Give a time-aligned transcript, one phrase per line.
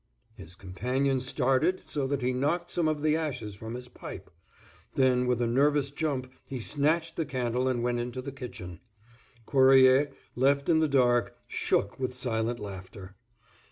[0.33, 4.31] His companion started so that he knocked some of the ashes from his pipe,
[4.95, 8.79] then with a nervous jump he snatched the candle and went into the kitchen.
[9.45, 13.13] Cuerrier, left in the dark, shook with silent laughter.